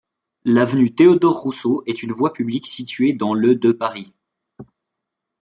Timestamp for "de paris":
3.53-4.11